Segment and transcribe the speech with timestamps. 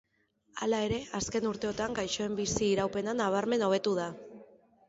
[0.65, 4.09] Hala ere, azken urteotan gaixoen bizi-iraupena nabarmen hobetu da.